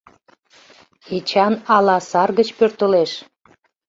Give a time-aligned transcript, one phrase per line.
[1.15, 3.11] —Эчан ала сар гыч пӧртылеш.